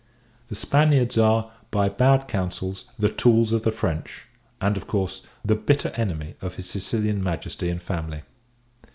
The 0.47 0.55
Spaniards 0.55 1.15
are, 1.15 1.51
by 1.69 1.87
bad 1.87 2.27
councils, 2.27 2.85
the 2.97 3.07
tools 3.07 3.53
of 3.53 3.61
the 3.61 3.71
French; 3.71 4.23
and, 4.59 4.75
of 4.75 4.87
course, 4.87 5.21
the 5.45 5.53
bitter 5.53 5.89
enemy 5.89 6.33
of 6.41 6.55
his 6.55 6.67
Sicilian 6.67 7.21
Majesty 7.21 7.69
and 7.69 7.79
family. 7.79 8.21